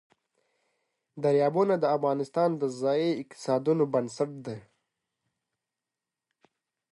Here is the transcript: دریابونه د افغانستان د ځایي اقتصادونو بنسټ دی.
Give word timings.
دریابونه 1.23 1.73
د 1.79 1.85
افغانستان 1.97 2.49
د 2.61 2.63
ځایي 2.81 3.09
اقتصادونو 3.21 3.83
بنسټ 3.93 4.31
دی. 4.45 4.59